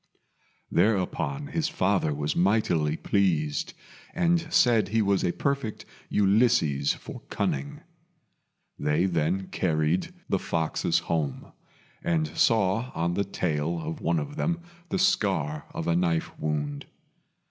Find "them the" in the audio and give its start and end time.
14.37-14.97